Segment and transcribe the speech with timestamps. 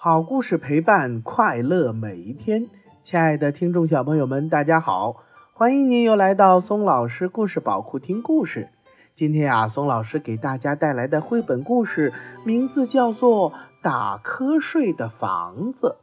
[0.00, 2.68] 好故事陪伴快乐每一天，
[3.02, 8.68] 亲爱的听众小朋友们，大家好，欢迎您又来到松老师故事宝库听故事。
[9.16, 12.12] 今天啊，松老师给大家带来的绘本故事
[12.44, 13.50] 名字叫做
[13.82, 15.96] 《打瞌睡的房子》。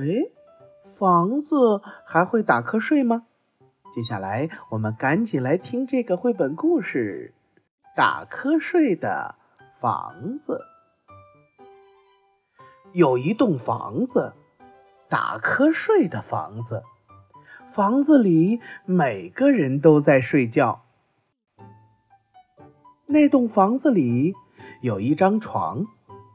[0.00, 0.30] 哎，
[0.98, 3.26] 房子还会打瞌睡吗？
[3.94, 7.34] 接下来我们赶紧来听这个绘本故事
[7.94, 9.34] 《打瞌睡的
[9.74, 10.62] 房子》。
[12.92, 14.34] 有一栋房子，
[15.08, 16.82] 打瞌睡的房子。
[17.68, 20.82] 房子里每个人都在睡觉。
[23.06, 24.34] 那栋房子里
[24.80, 25.86] 有一张床，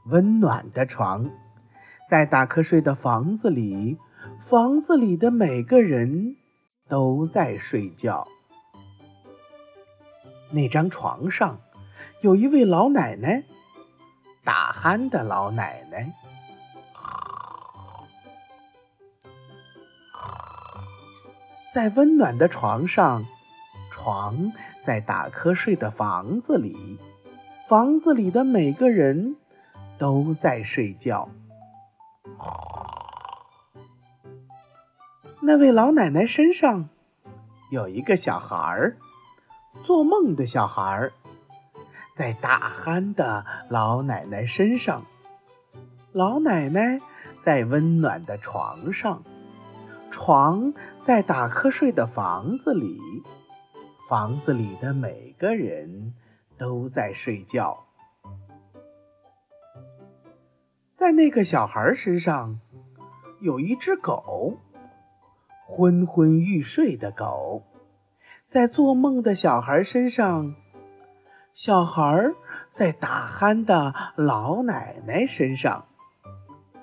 [0.08, 1.30] 温暖的床。
[2.10, 3.98] 在打瞌睡的房子里，
[4.40, 6.36] 房子里的每个人
[6.88, 8.28] 都在睡觉。
[10.52, 11.62] 那张床上
[12.20, 13.46] 有一位老奶奶，
[14.44, 16.14] 打鼾的老奶奶。
[21.72, 23.26] 在温暖的床上，
[23.90, 24.52] 床
[24.84, 27.00] 在打瞌睡的房子里，
[27.70, 29.38] 房子里的每个人
[29.98, 31.30] 都在睡觉。
[35.40, 36.90] 那位老奶奶身上
[37.72, 38.98] 有一个小孩儿，
[39.82, 41.14] 做梦的小孩儿，
[42.18, 45.06] 在打鼾的老奶奶身上，
[46.12, 47.00] 老奶奶
[47.42, 49.24] 在温暖的床上。
[50.24, 53.02] 床在打瞌睡的房子里，
[54.08, 56.14] 房子里的每个人
[56.60, 57.86] 都在睡觉。
[60.94, 62.60] 在那个小孩身上，
[63.40, 64.60] 有一只狗，
[65.66, 67.64] 昏昏欲睡的狗。
[68.44, 70.54] 在做梦的小孩身上，
[71.52, 72.32] 小孩
[72.70, 75.88] 在打鼾的老奶奶身上，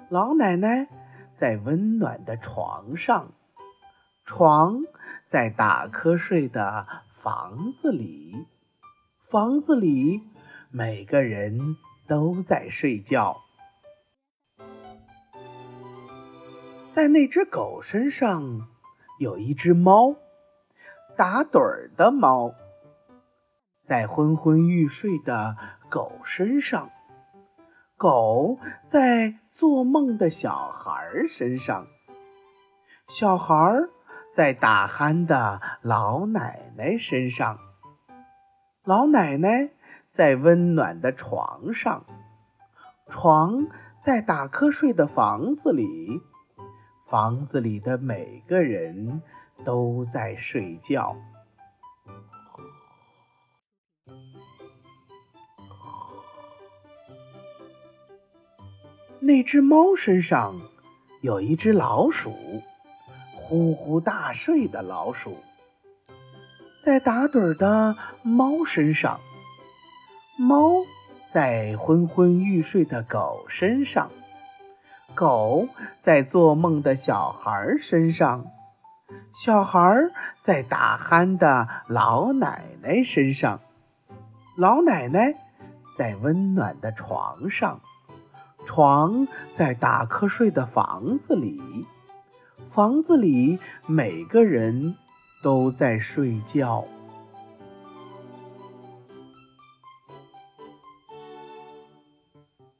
[0.08, 0.88] 老奶奶。
[1.38, 3.32] 在温暖的床上，
[4.24, 4.80] 床
[5.24, 8.48] 在打瞌睡的房子里，
[9.20, 10.24] 房子里
[10.72, 11.76] 每个人
[12.08, 13.36] 都在睡觉。
[16.90, 18.66] 在那只狗身上
[19.20, 20.16] 有一只猫，
[21.16, 22.52] 打盹儿的猫。
[23.84, 25.56] 在昏昏欲睡的
[25.88, 26.90] 狗身上，
[27.98, 29.34] 狗在。
[29.58, 31.88] 做梦的小孩身上，
[33.08, 33.56] 小孩
[34.32, 37.58] 在打鼾的老奶奶身上，
[38.84, 39.70] 老奶奶
[40.12, 42.04] 在温暖的床上，
[43.08, 43.66] 床
[44.00, 46.22] 在打瞌睡的房子里，
[47.10, 49.20] 房子里的每个人
[49.64, 51.16] 都在睡觉。
[59.20, 60.60] 那只猫身上
[61.22, 62.32] 有一只老鼠，
[63.34, 65.38] 呼呼大睡的老鼠。
[66.80, 69.18] 在打盹的猫身上，
[70.38, 70.70] 猫
[71.28, 74.08] 在昏昏欲睡的狗身上，
[75.16, 75.66] 狗
[75.98, 78.46] 在做梦的小孩身上，
[79.34, 79.80] 小孩
[80.38, 83.60] 在打鼾的老奶奶身上，
[84.56, 85.34] 老奶奶
[85.96, 87.80] 在温暖的床上。
[88.68, 91.86] 床在打瞌睡的房子里，
[92.66, 94.94] 房子里每个人
[95.42, 96.84] 都在睡觉。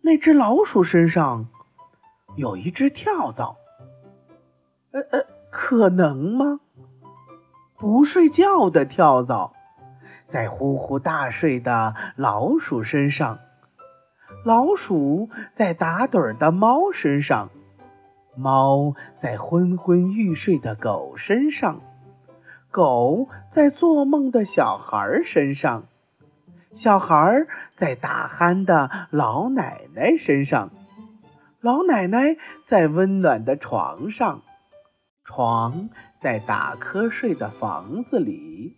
[0.02, 1.48] 那只老鼠身上
[2.36, 3.56] 有一只跳蚤，
[4.90, 6.60] 呃呃，可能吗？
[7.78, 9.54] 不睡觉的跳蚤，
[10.26, 13.38] 在呼呼大睡的老鼠身上。
[14.44, 17.50] 老鼠在打盹的猫身上，
[18.36, 21.80] 猫在昏昏欲睡的狗身上，
[22.70, 25.84] 狗在做梦的小孩身上，
[26.72, 30.70] 小孩在打鼾的老奶奶身上，
[31.60, 34.42] 老奶奶在温暖的床上，
[35.24, 35.90] 床
[36.22, 38.76] 在打瞌睡的房子里，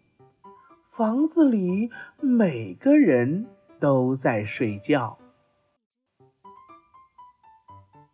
[0.89, 3.47] 房子里每个人
[3.79, 5.19] 都在睡觉。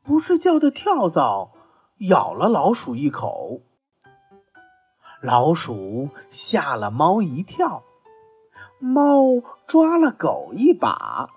[0.07, 1.51] 不睡觉的跳蚤
[1.99, 3.63] 咬了老鼠一口，
[5.21, 7.83] 老鼠吓了猫一跳，
[8.79, 11.31] 猫抓了狗一把，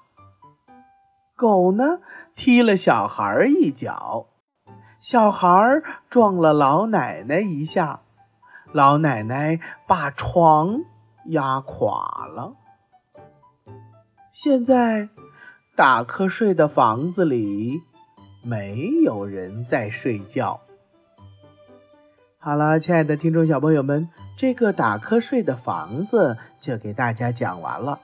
[1.35, 1.99] 狗呢
[2.35, 4.27] 踢了小孩一脚，
[4.99, 5.49] 小孩
[6.07, 8.01] 撞了老奶奶一下，
[8.71, 10.81] 老奶奶把床
[11.25, 12.53] 压垮了。
[14.31, 15.09] 现在
[15.75, 17.88] 打瞌睡的房子里。
[18.41, 20.61] 没有人在睡觉。
[22.37, 27.99] 好了，亲爱的听众小朋友们，这个打瞌睡的房子就给大家讲完了。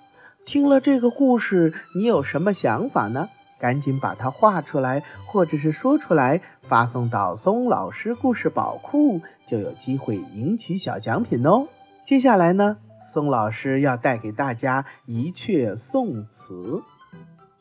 [0.45, 3.29] 听了这个故事，你有什么想法呢？
[3.57, 11.69] 赶紧把它画出来，或者是说出来，发送到松老师故事宝库，就有机会赢取小奖品哦。
[12.03, 16.83] 接下来呢，松老师要带给大家一阙宋词。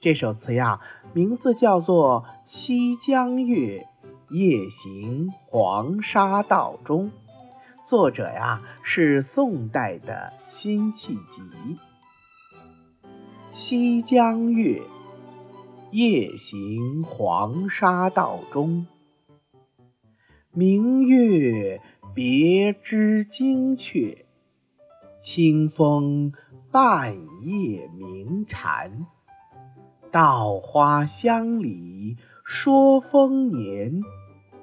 [0.05, 0.81] 这首词呀，
[1.15, 3.87] 名字叫做《西江月》。
[4.37, 7.11] 夜行黄沙道中，
[7.87, 11.41] 作者呀是宋代的辛弃疾。
[13.51, 14.83] 西江月，
[15.91, 18.87] 夜行黄沙道中。
[20.53, 21.81] 明月
[22.15, 24.27] 别枝惊鹊，
[25.19, 26.35] 清风
[26.71, 29.07] 半夜鸣蝉。
[30.15, 34.01] 稻花香里说丰年。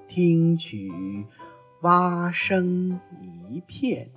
[0.07, 0.89] 听取
[1.81, 4.11] 蛙声一片，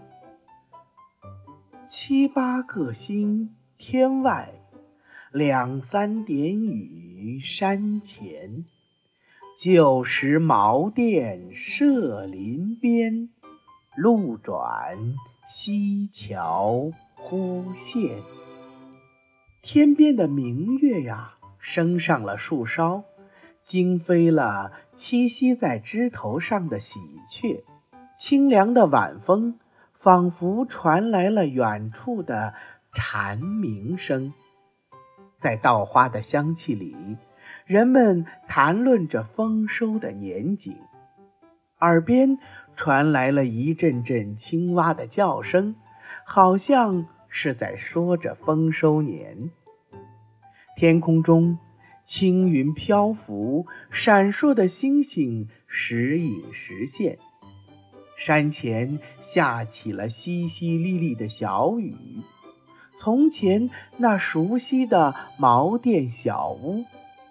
[1.89, 4.63] 七八个星天外，
[5.33, 8.65] 两三点雨山前。
[9.59, 13.29] 旧时茅店社林边，
[13.97, 18.23] 路转溪桥忽见。
[19.67, 23.03] 天边的明月呀，升上了树梢。
[23.63, 27.01] 惊飞了栖息在枝头上的喜
[27.31, 27.65] 鹊，
[28.15, 29.59] 清凉的晚风
[29.95, 32.53] 仿佛传来了远处的
[32.93, 34.35] 蝉鸣声。
[35.39, 37.17] 在稻花的香气里，
[37.65, 40.75] 人们谈论着丰收的年景，
[41.81, 42.37] 耳边
[42.77, 45.75] 传来了一阵阵青蛙的叫声，
[46.27, 47.07] 好像
[47.37, 49.51] 是在说着丰收年。
[50.77, 51.59] 天空中。
[52.07, 57.19] 青云漂浮，闪烁的星星时隐时现。
[58.19, 61.97] 山前下起了淅淅沥沥的小雨。
[62.95, 66.85] 从前那熟悉的茅店小屋，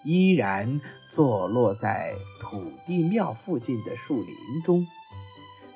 [0.03, 4.87] 依然坐落在土地庙附近的树林中。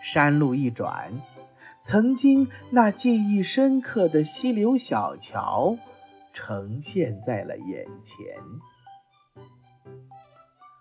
[0.02, 1.22] 山路一转，
[1.88, 5.78] 曾经那记忆深刻的溪流小桥，
[6.34, 8.26] 呈现在了眼前。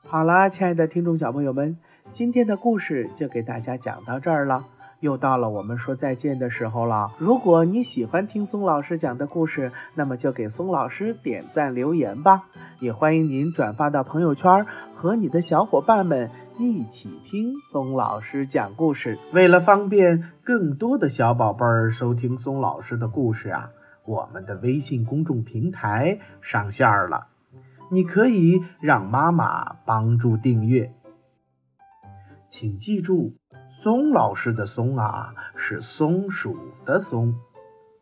[0.03, 1.79] 好啦，亲爱的听众小朋友们，
[2.11, 4.67] 今天的故事就给大家讲到这儿了。
[5.01, 7.13] 又到了我们说再见的时候了。
[7.19, 12.49] 如果你喜欢听松老师讲的故事，那么就给松老师点赞留言吧。
[12.81, 19.19] 也欢迎您转发到朋友圈，和你的小伙伴们一起听松老师讲故事。
[19.31, 23.73] 为了方便更多的小宝贝儿收听松老师的故事啊，
[24.07, 27.27] 我们的微信公众平台上线了。
[27.91, 30.95] 你可以让妈妈帮助订阅，
[32.49, 33.35] 请记住，
[33.83, 36.57] 松老师的“松”啊是松鼠
[36.87, 37.35] 的“松”。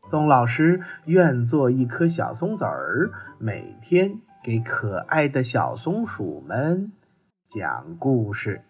[0.04, 6.92] 松老师愿做一颗小松子儿，每天给可爱的小松鼠们
[7.54, 8.62] 讲故事。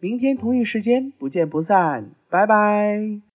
[0.00, 3.27] 明天同一时间不见不散，拜拜。